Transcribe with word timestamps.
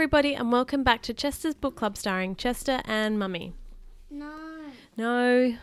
everybody, 0.00 0.34
and 0.34 0.50
welcome 0.50 0.82
back 0.82 1.02
to 1.02 1.12
Chester's 1.12 1.54
Book 1.54 1.76
Club 1.76 1.94
starring 1.94 2.34
Chester 2.34 2.80
and 2.86 3.18
Mummy. 3.18 3.52
No. 4.10 4.32
No. 4.96 5.58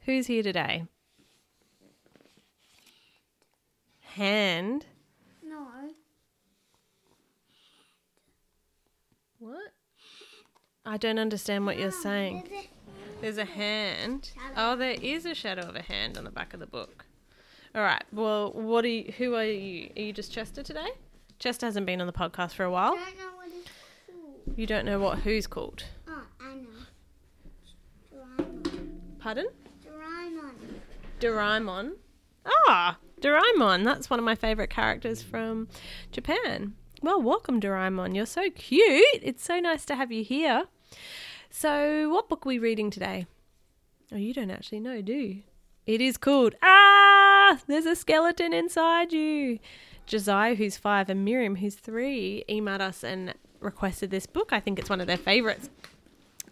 Who's 0.00 0.26
here 0.26 0.42
today? 0.42 0.86
Hand. 4.00 4.86
No. 5.44 5.68
What? 9.38 9.70
I 10.84 10.96
don't 10.96 11.20
understand 11.20 11.64
what 11.64 11.78
you're 11.78 11.92
saying. 11.92 12.42
There's 13.20 13.38
a 13.38 13.44
hand. 13.44 14.32
Shadow. 14.34 14.54
Oh, 14.56 14.74
there 14.74 14.96
is 15.00 15.26
a 15.26 15.34
shadow 15.36 15.68
of 15.68 15.76
a 15.76 15.82
hand 15.82 16.18
on 16.18 16.24
the 16.24 16.30
back 16.32 16.54
of 16.54 16.58
the 16.58 16.66
book. 16.66 17.04
All 17.72 17.82
right. 17.82 18.02
Well, 18.10 18.50
what 18.52 18.84
are 18.84 18.88
you? 18.88 19.12
Who 19.16 19.36
are 19.36 19.44
you? 19.44 19.90
Are 19.96 20.02
you 20.02 20.12
just 20.12 20.32
Chester 20.32 20.64
today? 20.64 20.88
Chester 21.38 21.66
hasn't 21.66 21.86
been 21.86 22.00
on 22.00 22.06
the 22.06 22.12
podcast 22.12 22.52
for 22.52 22.64
a 22.64 22.70
while. 22.70 22.94
don't 22.94 23.18
know 23.18 23.24
what 23.36 23.46
it's 23.48 23.70
called. 24.10 24.58
You 24.58 24.66
don't 24.66 24.84
know 24.86 24.98
what 24.98 25.18
who's 25.20 25.46
called. 25.46 25.84
Oh, 26.08 26.22
I 26.40 26.54
know. 26.54 26.64
Doraemon. 28.12 28.90
Pardon? 29.18 29.46
Doraemon. 29.84 30.54
Doraemon. 31.20 31.92
Ah, 32.46 32.98
Doraemon. 33.20 33.84
That's 33.84 34.08
one 34.08 34.18
of 34.18 34.24
my 34.24 34.34
favorite 34.34 34.70
characters 34.70 35.22
from 35.22 35.68
Japan. 36.10 36.74
Well, 37.02 37.20
welcome, 37.20 37.60
Doraemon. 37.60 38.14
You're 38.14 38.26
so 38.26 38.48
cute. 38.50 39.04
It's 39.22 39.44
so 39.44 39.60
nice 39.60 39.84
to 39.86 39.94
have 39.96 40.10
you 40.10 40.24
here. 40.24 40.64
So, 41.50 42.08
what 42.10 42.28
book 42.28 42.46
are 42.46 42.48
we 42.48 42.58
reading 42.58 42.90
today? 42.90 43.26
Oh, 44.12 44.16
you 44.16 44.32
don't 44.32 44.50
actually 44.50 44.80
know, 44.80 45.02
do 45.02 45.12
you? 45.12 45.42
It 45.86 46.00
is 46.00 46.16
called 46.16 46.54
Ah, 46.62 47.05
there's 47.66 47.86
a 47.86 47.96
skeleton 47.96 48.52
inside 48.52 49.12
you. 49.12 49.58
Josiah, 50.06 50.54
who's 50.54 50.76
five, 50.76 51.10
and 51.10 51.24
Miriam, 51.24 51.56
who's 51.56 51.74
three, 51.74 52.44
emailed 52.48 52.80
us 52.80 53.02
and 53.02 53.34
requested 53.60 54.10
this 54.10 54.26
book. 54.26 54.52
I 54.52 54.60
think 54.60 54.78
it's 54.78 54.90
one 54.90 55.00
of 55.00 55.06
their 55.06 55.16
favorites. 55.16 55.68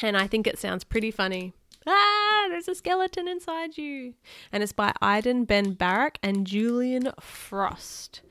And 0.00 0.16
I 0.16 0.26
think 0.26 0.46
it 0.46 0.58
sounds 0.58 0.84
pretty 0.84 1.10
funny. 1.10 1.52
Ah, 1.86 2.46
there's 2.48 2.68
a 2.68 2.74
skeleton 2.74 3.28
inside 3.28 3.76
you. 3.76 4.14
And 4.50 4.62
it's 4.62 4.72
by 4.72 4.92
Idan 5.02 5.46
Ben-Barak 5.46 6.18
and 6.22 6.46
Julian 6.46 7.12
Frost. 7.20 8.22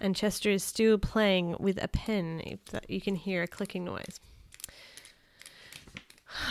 And 0.00 0.14
Chester 0.14 0.50
is 0.50 0.64
still 0.64 0.98
playing 0.98 1.56
with 1.58 1.82
a 1.82 1.88
pen, 1.88 2.42
if 2.44 2.64
that 2.66 2.90
you 2.90 3.00
can 3.00 3.14
hear 3.14 3.42
a 3.42 3.48
clicking 3.48 3.84
noise. 3.84 4.20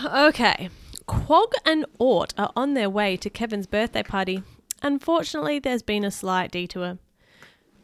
Okay. 0.05 0.69
Quog 1.07 1.51
and 1.65 1.85
Ort 1.99 2.33
are 2.37 2.53
on 2.55 2.73
their 2.73 2.89
way 2.89 3.17
to 3.17 3.29
Kevin's 3.29 3.67
birthday 3.67 4.01
party. 4.01 4.41
Unfortunately, 4.83 5.59
there's 5.59 5.81
been 5.81 6.03
a 6.03 6.11
slight 6.11 6.51
detour. 6.51 6.97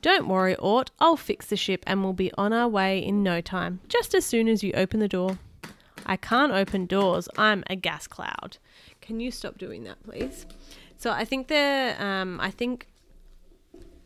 Don't 0.02 0.28
worry, 0.28 0.56
Ort. 0.56 0.92
I'll 1.00 1.18
fix 1.18 1.46
the 1.48 1.56
ship 1.56 1.84
and 1.88 2.04
we'll 2.04 2.14
be 2.14 2.32
on 2.38 2.54
our 2.54 2.68
way 2.68 3.00
in 3.00 3.24
no 3.24 3.42
time, 3.42 3.80
just 3.88 4.14
as 4.14 4.26
soon 4.26 4.48
as 4.48 4.64
you 4.64 4.72
open 4.74 5.00
the 5.00 5.08
door. 5.08 5.40
I 6.06 6.18
can't 6.18 6.52
open 6.52 6.86
doors. 6.86 7.28
I'm 7.38 7.64
a 7.68 7.76
gas 7.76 8.08
cloud. 8.08 8.58
Can 9.02 9.20
you 9.20 9.32
stop 9.32 9.58
doing 9.58 9.84
that, 9.86 10.02
please? 10.04 10.46
So 10.98 11.12
I 11.12 11.24
think 11.24 11.48
the 11.48 11.96
um, 12.00 12.40
I 12.42 12.52
think 12.52 12.88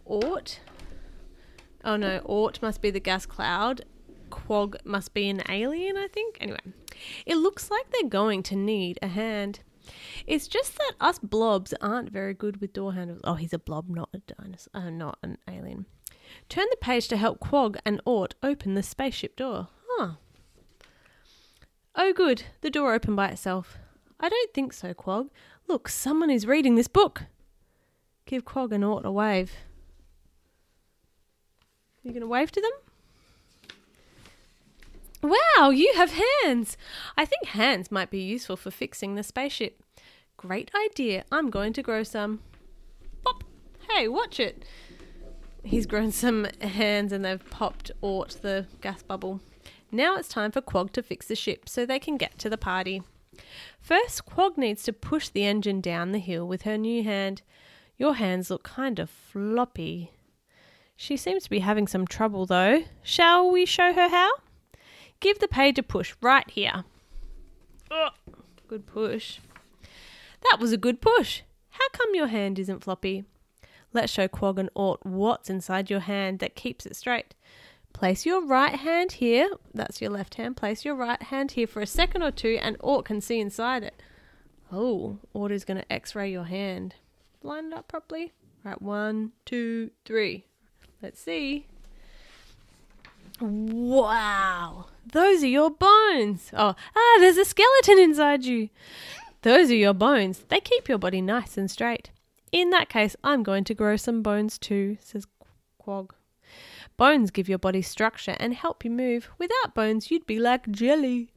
Ort. 0.05 0.59
Oh 1.83 1.95
no, 1.95 2.19
Ort 2.25 2.61
must 2.61 2.81
be 2.81 2.91
the 2.91 2.99
gas 2.99 3.25
cloud. 3.25 3.85
Quog 4.29 4.75
must 4.83 5.13
be 5.13 5.29
an 5.29 5.43
alien, 5.49 5.97
I 5.97 6.07
think. 6.07 6.37
Anyway, 6.41 6.59
it 7.25 7.35
looks 7.35 7.69
like 7.69 7.89
they're 7.91 8.09
going 8.09 8.43
to 8.43 8.55
need 8.55 8.99
a 9.01 9.07
hand. 9.07 9.59
It's 10.25 10.47
just 10.47 10.77
that 10.77 10.93
us 10.99 11.19
blobs 11.19 11.73
aren't 11.81 12.09
very 12.09 12.33
good 12.33 12.61
with 12.61 12.73
door 12.73 12.93
handles. 12.93 13.21
Oh, 13.23 13.35
he's 13.35 13.53
a 13.53 13.59
blob, 13.59 13.89
not 13.89 14.09
a 14.13 14.19
dinosaur, 14.19 14.71
uh, 14.73 14.89
not 14.89 15.17
an 15.23 15.37
alien. 15.49 15.85
Turn 16.49 16.65
the 16.69 16.77
page 16.77 17.07
to 17.09 17.17
help 17.17 17.39
Quog 17.39 17.77
and 17.85 18.01
Ort 18.05 18.35
open 18.41 18.73
the 18.73 18.83
spaceship 18.83 19.35
door. 19.35 19.67
Huh. 19.89 20.13
Oh, 21.95 22.13
good. 22.13 22.43
The 22.61 22.69
door 22.69 22.93
opened 22.93 23.15
by 23.15 23.29
itself. 23.29 23.77
I 24.19 24.29
don't 24.29 24.53
think 24.53 24.73
so, 24.73 24.93
Quog. 24.93 25.29
Look, 25.67 25.89
someone 25.89 26.29
is 26.29 26.47
reading 26.47 26.75
this 26.75 26.87
book. 26.87 27.23
Give 28.25 28.45
Quog 28.45 28.71
and 28.71 28.83
Ort 28.83 29.05
a 29.05 29.11
wave. 29.11 29.53
You 32.03 32.11
going 32.11 32.21
to 32.21 32.27
wave 32.27 32.51
to 32.51 32.61
them? 32.61 32.71
Wow, 35.23 35.69
you 35.69 35.93
have 35.95 36.11
hands! 36.43 36.75
I 37.15 37.23
think 37.23 37.45
hands 37.45 37.89
might 37.89 38.11
be 38.11 38.19
useful 38.19 38.57
for 38.57 38.71
fixing 38.71 39.15
the 39.15 39.23
spaceship. 39.23 39.81
Great 40.35 40.69
idea. 40.75 41.23
I'm 41.31 41.49
going 41.49 41.71
to 41.73 41.81
grow 41.81 42.03
some. 42.03 42.41
Pop! 43.23 43.45
Hey, 43.89 44.09
watch 44.09 44.37
it! 44.41 44.65
He's 45.63 45.85
grown 45.85 46.11
some 46.23 46.47
hands 46.59 47.13
and 47.13 47.23
they've 47.23 47.49
popped 47.49 47.89
Ort 48.01 48.37
the 48.41 48.67
gas 48.81 49.01
bubble. 49.01 49.39
Now 49.93 50.17
it's 50.17 50.27
time 50.27 50.51
for 50.51 50.59
Quog 50.59 50.91
to 50.91 51.01
fix 51.01 51.27
the 51.27 51.37
ship 51.37 51.69
so 51.69 51.85
they 51.85 51.99
can 51.99 52.17
get 52.17 52.37
to 52.39 52.49
the 52.49 52.57
party. 52.57 53.01
First, 53.79 54.25
Quog 54.25 54.57
needs 54.57 54.83
to 54.83 54.91
push 54.91 55.29
the 55.29 55.45
engine 55.45 55.79
down 55.79 56.11
the 56.11 56.19
hill 56.19 56.45
with 56.45 56.63
her 56.63 56.77
new 56.77 57.01
hand. 57.01 57.43
Your 57.97 58.15
hands 58.15 58.49
look 58.49 58.63
kind 58.63 58.99
of 58.99 59.09
floppy. 59.09 60.11
She 60.97 61.15
seems 61.15 61.43
to 61.45 61.49
be 61.49 61.59
having 61.59 61.87
some 61.87 62.05
trouble 62.05 62.45
though. 62.45 62.83
Shall 63.03 63.49
we 63.49 63.65
show 63.65 63.93
her 63.93 64.09
how? 64.09 64.31
Give 65.23 65.39
the 65.39 65.47
page 65.47 65.79
a 65.79 65.83
push 65.83 66.13
right 66.21 66.49
here. 66.49 66.83
Good 68.67 68.85
push. 68.85 69.39
That 70.41 70.57
was 70.59 70.73
a 70.73 70.77
good 70.77 70.99
push. 70.99 71.43
How 71.69 71.87
come 71.93 72.13
your 72.13 72.27
hand 72.27 72.59
isn't 72.59 72.83
floppy? 72.83 73.23
Let's 73.93 74.11
show 74.11 74.27
Quog 74.27 74.59
and 74.59 74.69
Ort 74.75 75.05
what's 75.05 75.49
inside 75.49 75.89
your 75.89 76.01
hand 76.01 76.39
that 76.39 76.57
keeps 76.57 76.85
it 76.85 76.97
straight. 76.97 77.35
Place 77.93 78.25
your 78.25 78.45
right 78.45 78.75
hand 78.75 79.13
here. 79.13 79.49
That's 79.73 80.01
your 80.01 80.09
left 80.11 80.35
hand. 80.35 80.57
Place 80.57 80.83
your 80.83 80.95
right 80.95 81.23
hand 81.23 81.51
here 81.51 81.67
for 81.67 81.81
a 81.81 81.87
second 81.87 82.21
or 82.21 82.31
two, 82.31 82.59
and 82.61 82.75
Ort 82.81 83.05
can 83.05 83.21
see 83.21 83.39
inside 83.39 83.83
it. 83.83 84.03
Oh, 84.73 85.19
Ort 85.33 85.53
is 85.53 85.63
going 85.63 85.77
to 85.77 85.89
x 85.93 86.15
ray 86.15 86.29
your 86.29 86.43
hand. 86.43 86.95
Line 87.41 87.67
it 87.67 87.73
up 87.73 87.87
properly. 87.87 88.33
Right, 88.65 88.81
one, 88.81 89.31
two, 89.45 89.91
three. 90.03 90.47
Let's 91.01 91.21
see. 91.21 91.67
Wow, 93.39 94.87
those 95.11 95.43
are 95.43 95.47
your 95.47 95.69
bones. 95.69 96.51
Oh, 96.53 96.75
ah, 96.95 97.17
there's 97.19 97.37
a 97.37 97.45
skeleton 97.45 97.99
inside 97.99 98.45
you. 98.45 98.69
Those 99.41 99.69
are 99.71 99.75
your 99.75 99.93
bones. 99.93 100.45
They 100.47 100.59
keep 100.59 100.87
your 100.87 100.97
body 100.97 101.21
nice 101.21 101.57
and 101.57 101.69
straight. 101.69 102.11
In 102.51 102.69
that 102.69 102.89
case, 102.89 103.15
I'm 103.23 103.43
going 103.43 103.63
to 103.65 103.73
grow 103.73 103.97
some 103.97 104.21
bones 104.21 104.57
too, 104.57 104.97
says 105.01 105.27
Quog. 105.81 106.11
Bones 106.95 107.31
give 107.31 107.49
your 107.49 107.57
body 107.57 107.81
structure 107.81 108.35
and 108.39 108.53
help 108.53 108.85
you 108.85 108.91
move. 108.91 109.29
Without 109.37 109.73
bones, 109.73 110.11
you'd 110.11 110.25
be 110.25 110.39
like 110.39 110.69
jelly. 110.69 111.33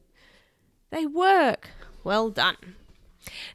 They 0.91 1.05
work. 1.05 1.69
Well 2.03 2.29
done. 2.29 2.75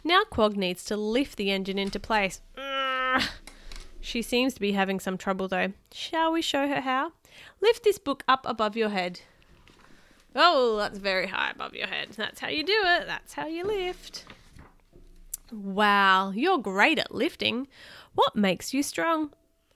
Now 0.05 0.23
Quog 0.31 0.56
needs 0.56 0.84
to 0.87 0.97
lift 0.97 1.37
the 1.37 1.50
engine 1.50 1.79
into 1.79 2.00
place. 2.00 2.41
She 4.00 4.21
seems 4.21 4.53
to 4.55 4.61
be 4.61 4.73
having 4.73 4.99
some 4.99 5.17
trouble 5.17 5.47
though. 5.47 5.73
Shall 5.93 6.33
we 6.33 6.43
show 6.43 6.67
her 6.67 6.81
how? 6.81 7.12
Lift 7.61 7.84
this 7.84 7.99
book 7.99 8.25
up 8.27 8.44
above 8.44 8.77
your 8.77 8.89
head. 8.89 9.21
Oh, 10.34 10.76
that's 10.76 10.98
very 10.98 11.26
high 11.26 11.50
above 11.50 11.75
your 11.75 11.87
head. 11.87 12.09
That's 12.16 12.41
how 12.41 12.48
you 12.48 12.65
do 12.65 12.72
it. 12.72 13.06
That's 13.06 13.34
how 13.34 13.47
you 13.47 13.65
lift. 13.65 14.25
Wow, 15.53 16.31
you're 16.31 16.59
great 16.59 16.98
at 16.98 17.15
lifting. 17.15 17.69
What 18.15 18.34
makes 18.34 18.72
you 18.72 18.82
strong? 18.82 19.32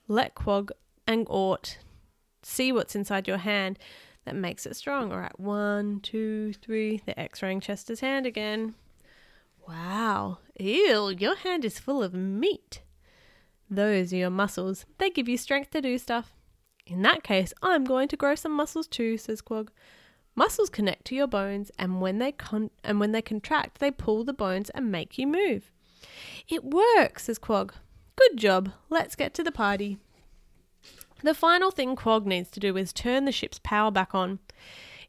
Let 0.07 0.33
Quog 0.33 0.71
and 1.05 1.27
Ort 1.29 1.77
see 2.41 2.71
what's 2.71 2.95
inside 2.95 3.27
your 3.27 3.37
hand 3.37 3.77
that 4.25 4.35
makes 4.35 4.65
it 4.65 4.75
strong. 4.75 5.11
All 5.11 5.19
right, 5.19 5.39
one, 5.39 5.99
two, 5.99 6.53
three. 6.53 7.01
They're 7.05 7.19
x-raying 7.19 7.59
Chester's 7.61 7.99
hand 7.99 8.25
again. 8.25 8.75
Wow, 9.67 10.39
ew, 10.59 11.09
your 11.09 11.35
hand 11.35 11.63
is 11.65 11.77
full 11.77 12.01
of 12.01 12.13
meat. 12.13 12.81
Those 13.69 14.13
are 14.13 14.17
your 14.17 14.29
muscles. 14.29 14.85
They 14.97 15.09
give 15.09 15.27
you 15.27 15.37
strength 15.37 15.71
to 15.71 15.81
do 15.81 15.97
stuff. 15.97 16.33
In 16.85 17.01
that 17.01 17.21
case, 17.21 17.53
I'm 17.61 17.83
going 17.83 18.07
to 18.07 18.17
grow 18.17 18.35
some 18.35 18.53
muscles 18.53 18.87
too, 18.87 19.17
says 19.17 19.41
Quog. 19.41 19.69
Muscles 20.37 20.69
connect 20.69 21.03
to 21.05 21.15
your 21.15 21.25
bones, 21.25 21.71
and 21.79 21.99
when 21.99 22.19
they 22.19 22.31
con- 22.31 22.69
and 22.83 22.99
when 22.99 23.11
they 23.11 23.23
contract, 23.23 23.79
they 23.79 23.89
pull 23.89 24.23
the 24.23 24.33
bones 24.33 24.69
and 24.69 24.91
make 24.91 25.17
you 25.17 25.25
move. 25.25 25.71
It 26.47 26.63
works, 26.63 27.23
says 27.23 27.39
Quog. 27.39 27.71
Good 28.15 28.37
job. 28.37 28.71
Let's 28.87 29.15
get 29.15 29.33
to 29.33 29.43
the 29.43 29.51
party. 29.51 29.97
The 31.23 31.33
final 31.33 31.71
thing 31.71 31.95
Quog 31.95 32.27
needs 32.27 32.51
to 32.51 32.59
do 32.59 32.77
is 32.77 32.93
turn 32.93 33.25
the 33.25 33.31
ship's 33.31 33.59
power 33.63 33.89
back 33.89 34.13
on. 34.13 34.37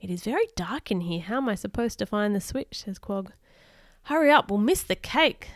It 0.01 0.09
is 0.09 0.25
very 0.25 0.47
dark 0.57 0.91
in 0.91 1.03
here. 1.03 1.21
How 1.21 1.37
am 1.37 1.49
I 1.51 1.57
supposed 1.57 1.99
to 1.99 2.07
find 2.07 2.35
the 2.35 2.41
switch? 2.41 2.83
says 2.85 2.99
Quog. 2.99 3.29
Hurry 4.05 4.31
up, 4.31 4.51
we'll 4.51 4.59
miss 4.61 4.83
the 4.83 4.97
cake. 4.97 5.51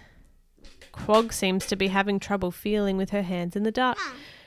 Quog 0.93 1.33
seems 1.33 1.65
to 1.65 1.77
be 1.77 1.89
having 1.89 2.21
trouble 2.21 2.51
feeling 2.51 2.99
with 2.99 3.09
her 3.09 3.23
hands 3.23 3.57
in 3.57 3.63
the 3.63 3.73
dark. 3.73 3.97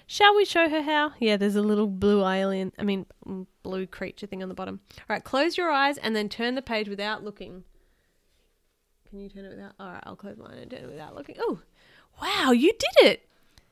Shall 0.08 0.36
we 0.36 0.46
show 0.46 0.70
her 0.70 0.84
how? 0.84 1.14
Yeah, 1.20 1.38
there's 1.38 1.56
a 1.56 1.62
little 1.62 1.88
blue 1.88 2.26
alien, 2.26 2.72
I 2.78 2.84
mean, 2.84 3.06
mm, 3.26 3.48
blue 3.64 3.88
creature 3.88 4.28
thing 4.28 4.44
on 4.44 4.50
the 4.50 4.56
bottom. 4.56 4.82
All 5.00 5.06
right, 5.10 5.24
close 5.24 5.58
your 5.58 5.72
eyes 5.72 5.98
and 5.98 6.16
then 6.16 6.30
turn 6.30 6.56
the 6.56 6.62
page 6.62 6.88
without 6.88 7.24
looking. 7.24 7.64
Can 9.10 9.20
you 9.20 9.30
turn 9.30 9.46
it 9.46 9.50
without? 9.50 9.74
All 9.80 9.92
right, 9.92 10.04
I'll 10.04 10.16
close 10.16 10.38
mine 10.38 10.58
and 10.58 10.70
turn 10.70 10.84
it 10.84 10.90
without 10.90 11.16
looking. 11.16 11.36
Oh, 11.40 11.62
wow, 12.22 12.52
you 12.52 12.72
did 12.72 13.08
it! 13.08 13.30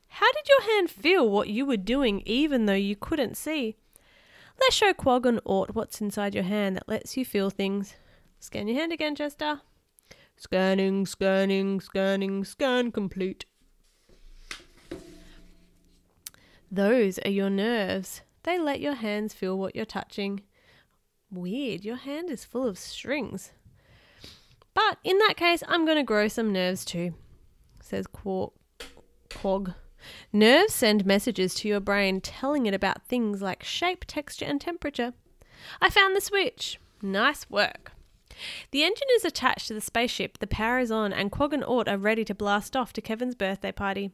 How 0.07 0.31
did 0.31 0.47
your 0.47 0.61
hand 0.61 0.89
feel 0.89 1.29
what 1.29 1.49
you 1.49 1.65
were 1.65 1.77
doing 1.77 2.21
even 2.25 2.65
though 2.65 2.73
you 2.73 2.95
couldn't 2.95 3.37
see? 3.37 3.75
Let's 4.59 4.75
show 4.75 4.93
Quog 4.93 5.25
and 5.25 5.39
Ort 5.43 5.75
what's 5.75 6.01
inside 6.01 6.35
your 6.35 6.43
hand 6.43 6.77
that 6.77 6.87
lets 6.87 7.17
you 7.17 7.25
feel 7.25 7.49
things. 7.49 7.95
Scan 8.39 8.67
your 8.67 8.77
hand 8.77 8.91
again, 8.91 9.15
Chester. 9.15 9.61
Scanning, 10.35 11.05
scanning, 11.05 11.79
scanning, 11.79 12.43
scan 12.43 12.91
complete. 12.91 13.45
Those 16.73 17.19
are 17.19 17.29
your 17.29 17.51
nerves. 17.51 18.21
They 18.41 18.57
let 18.57 18.79
your 18.79 18.95
hands 18.95 19.31
feel 19.31 19.55
what 19.55 19.75
you're 19.75 19.85
touching. 19.85 20.41
Weird, 21.29 21.85
your 21.85 21.97
hand 21.97 22.31
is 22.31 22.45
full 22.45 22.67
of 22.67 22.79
strings. 22.79 23.51
But 24.73 24.97
in 25.03 25.19
that 25.19 25.37
case, 25.37 25.61
I'm 25.67 25.85
going 25.85 25.97
to 25.97 26.03
grow 26.03 26.27
some 26.27 26.51
nerves 26.51 26.83
too, 26.83 27.13
says 27.79 28.07
Quog. 28.07 28.53
Quog. 29.29 29.75
Nerves 30.33 30.73
send 30.73 31.05
messages 31.05 31.53
to 31.55 31.67
your 31.67 31.79
brain 31.79 32.19
telling 32.19 32.65
it 32.65 32.73
about 32.73 33.03
things 33.03 33.39
like 33.39 33.63
shape, 33.63 34.03
texture, 34.07 34.45
and 34.45 34.59
temperature. 34.59 35.13
I 35.79 35.91
found 35.91 36.15
the 36.15 36.21
switch. 36.21 36.79
Nice 37.03 37.47
work. 37.51 37.91
The 38.71 38.83
engine 38.83 39.09
is 39.15 39.23
attached 39.23 39.67
to 39.67 39.75
the 39.75 39.79
spaceship, 39.79 40.39
the 40.39 40.47
power 40.47 40.79
is 40.79 40.89
on, 40.89 41.13
and 41.13 41.31
Quog 41.31 41.53
and 41.53 41.63
Ort 41.63 41.87
are 41.87 41.99
ready 41.99 42.25
to 42.25 42.33
blast 42.33 42.75
off 42.75 42.93
to 42.93 43.01
Kevin's 43.01 43.35
birthday 43.35 43.71
party. 43.71 44.09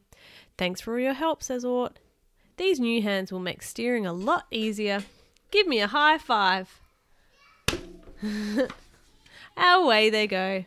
Thanks 0.58 0.82
for 0.82 0.92
all 0.92 1.00
your 1.00 1.14
help, 1.14 1.42
says 1.42 1.64
Ort. 1.64 1.98
These 2.60 2.78
new 2.78 3.00
hands 3.00 3.32
will 3.32 3.40
make 3.40 3.62
steering 3.62 4.04
a 4.04 4.12
lot 4.12 4.44
easier. 4.50 5.02
Give 5.50 5.66
me 5.66 5.80
a 5.80 5.86
high 5.86 6.18
five. 6.18 6.78
Away 9.56 10.10
they 10.10 10.26
go. 10.26 10.66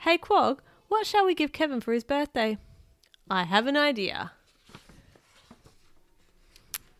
Hey 0.00 0.18
Quog, 0.18 0.58
what 0.88 1.06
shall 1.06 1.24
we 1.24 1.34
give 1.34 1.50
Kevin 1.50 1.80
for 1.80 1.94
his 1.94 2.04
birthday? 2.04 2.58
I 3.30 3.44
have 3.44 3.66
an 3.66 3.78
idea. 3.78 4.32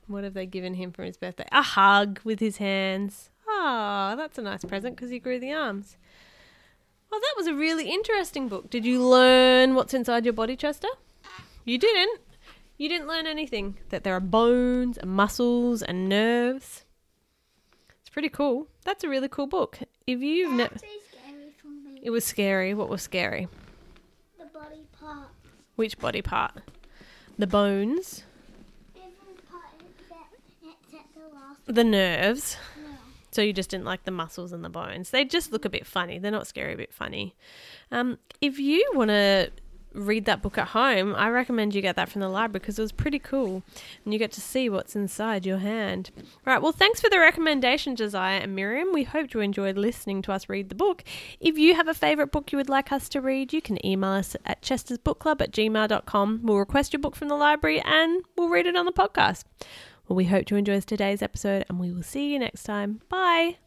What 0.07 0.25
have 0.25 0.33
they 0.33 0.47
given 0.47 0.73
him 0.73 0.91
for 0.91 1.05
his 1.05 1.19
birthday? 1.19 1.47
A 1.53 1.61
hug 1.61 2.21
with 2.25 2.41
his 2.41 2.57
hands. 2.57 3.29
Ah, 3.47 4.15
that's 4.17 4.39
a 4.39 4.43
nice 4.43 4.65
present 4.65 4.97
because 4.97 5.11
he 5.11 5.19
grew 5.19 5.39
the 5.39 5.53
arms. 5.53 5.99
Well, 7.11 7.21
that 7.21 7.35
was 7.37 7.47
a 7.47 7.53
really 7.53 7.91
interesting 7.91 8.49
book. 8.49 8.71
Did 8.71 8.87
you 8.87 9.07
learn 9.07 9.75
what's 9.75 9.93
inside 9.93 10.25
your 10.25 10.33
body, 10.33 10.57
Chester? 10.57 10.89
You 11.67 11.77
didn't. 11.77 12.21
You 12.81 12.89
didn't 12.89 13.09
learn 13.09 13.27
anything. 13.27 13.77
That 13.91 14.05
there 14.05 14.17
are 14.17 14.21
bones 14.21 14.97
and 14.97 15.11
muscles 15.11 15.83
and 15.83 16.09
nerves. 16.09 16.87
It's 18.01 18.09
pretty 18.09 18.31
cool. 18.31 18.69
That's 18.87 19.05
a 19.05 19.09
really 19.11 19.29
cool 19.29 19.47
book. 19.47 19.81
If 20.07 20.21
you've 20.21 20.55
never, 20.55 20.75
it 22.03 22.09
was 22.09 22.25
scary. 22.25 22.73
What 22.73 22.89
was 22.89 23.03
scary? 23.03 23.49
The 24.39 24.47
body 24.47 24.87
part. 24.99 25.29
Which 25.77 25.99
body 25.99 26.23
part? 26.23 26.53
The 27.39 27.47
bones, 27.47 28.23
Every 28.97 29.35
part 29.51 29.65
except, 30.01 30.41
except 30.65 31.15
the 31.67 31.73
the 31.75 31.85
nerves. 31.85 32.57
one. 32.83 32.97
So 33.31 33.43
you 33.43 33.53
just 33.53 33.69
didn't 33.69 33.85
like 33.85 34.05
the 34.05 34.11
muscles 34.11 34.53
and 34.53 34.65
the 34.65 34.71
bones. 34.71 35.11
They 35.11 35.27
just 35.27 35.53
look 35.53 35.67
a 35.67 35.71
bit 35.71 35.87
funny. 35.87 36.19
They're 36.19 36.31
not 36.31 36.47
scary, 36.47 36.73
a 36.73 36.79
bit 36.79 36.95
funny. 36.95 37.37
Um, 37.93 38.17
if 38.41 38.59
you 38.59 38.91
want 38.95 39.11
to 39.11 39.51
read 39.93 40.25
that 40.25 40.43
book 40.43 40.59
at 40.59 40.69
home, 40.69 41.15
I 41.15 41.29
recommend 41.29 41.75
you 41.75 41.83
get 41.83 41.97
that 41.97 42.09
from 42.09 42.21
the 42.21 42.29
library 42.29 42.61
because 42.61 42.79
it 42.79 42.83
was 42.83 42.93
pretty 42.93 43.19
cool, 43.19 43.63
and 44.05 44.13
you 44.13 44.19
get 44.19 44.33
to 44.33 44.41
see 44.41 44.69
what's 44.69 44.95
inside 44.97 45.47
your 45.47 45.59
hand. 45.59 46.11
Right. 46.45 46.61
Well, 46.61 46.73
thanks 46.73 47.01
for 47.01 47.11
the 47.11 47.19
recommendation, 47.19 47.97
Josiah 47.97 48.41
and 48.41 48.55
Miriam. 48.55 48.93
We 48.93 49.05
hope 49.05 49.35
you 49.35 49.41
enjoyed 49.41 49.77
listening 49.77 50.23
to 50.23 50.33
us 50.33 50.49
read 50.49 50.69
the 50.69 50.75
book. 50.75 51.05
If 51.41 51.59
you 51.59 51.75
have 51.75 51.89
a 51.89 51.95
favourite 51.95 52.33
book 52.33 52.53
you 52.53 52.59
would 52.59 52.69
like 52.69 52.93
us 52.93 53.09
to 53.11 53.21
read, 53.21 53.53
you 53.53 53.63
can 53.63 53.85
email 53.85 54.11
us 54.11 54.37
at 54.45 54.63
chestersbookclub 54.63 55.41
at 55.41 55.53
gmail.com. 55.53 56.41
We'll 56.43 56.59
request 56.59 56.93
your 56.93 57.01
book 57.01 57.17
from 57.17 57.29
the 57.29 57.37
library 57.37 57.81
and 57.81 58.23
we'll 58.37 58.49
read 58.49 58.67
it 58.67 58.77
on 58.77 58.87
the 58.87 58.93
podcast. 58.93 59.45
Well, 60.09 60.17
we 60.17 60.25
hope 60.25 60.51
you 60.51 60.57
enjoyed 60.57 60.87
today's 60.87 61.23
episode 61.23 61.65
and 61.69 61.79
we 61.79 61.93
will 61.93 62.03
see 62.03 62.33
you 62.33 62.39
next 62.39 62.65
time. 62.65 63.01
Bye. 63.09 63.59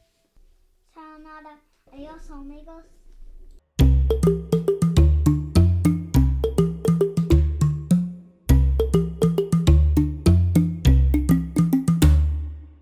Sayonara. 0.94 1.58
Adios, 1.94 2.30
amigos. 2.30 2.84